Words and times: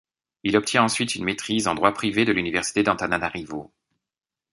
Il 0.41 0.57
obtient 0.57 0.81
ensuite 0.83 1.13
une 1.13 1.25
maîtrise 1.25 1.67
en 1.67 1.75
droit 1.75 1.93
privé 1.93 2.25
de 2.25 2.31
l'université 2.31 2.81
d'Antananarivo. 2.81 3.71